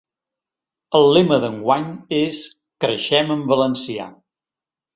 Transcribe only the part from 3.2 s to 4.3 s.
en valencià’.